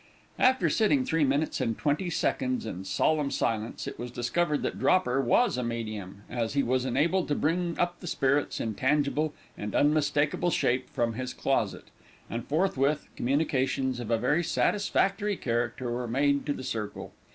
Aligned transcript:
After 0.39 0.67
sitting 0.67 1.05
three 1.05 1.23
minutes 1.23 1.61
and 1.61 1.77
twenty 1.77 2.09
seconds 2.09 2.65
in 2.65 2.85
solemn 2.85 3.29
silence, 3.29 3.85
it 3.85 3.99
was 3.99 4.09
discovered 4.09 4.63
that 4.63 4.79
Dropper 4.79 5.21
was 5.21 5.59
a 5.59 5.63
medium, 5.63 6.23
as 6.27 6.55
he 6.55 6.63
was 6.63 6.85
enabled 6.85 7.27
to 7.27 7.35
bring 7.35 7.77
up 7.77 7.99
the 7.99 8.07
spirits 8.07 8.59
in 8.59 8.73
tangible 8.73 9.31
and 9.55 9.75
unmistaken 9.75 10.49
shape 10.49 10.89
from 10.89 11.13
his 11.13 11.35
closet, 11.35 11.89
and 12.31 12.47
forthwith 12.47 13.09
communications 13.15 13.99
of 13.99 14.09
a 14.09 14.17
very 14.17 14.43
satisfactory 14.43 15.35
character 15.35 15.91
were 15.91 16.07
made 16.07 16.47
to 16.47 16.53
the 16.53 16.63
circle. 16.63 17.13